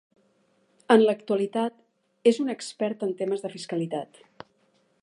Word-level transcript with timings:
En 0.95 1.03
l'actualitat 1.07 1.77
és 2.33 2.41
un 2.45 2.51
expert 2.55 3.07
en 3.09 3.13
temes 3.21 3.47
de 3.47 3.53
fiscalitat. 3.59 4.23